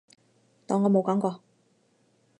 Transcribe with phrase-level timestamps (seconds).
[0.65, 1.41] 當我冇講過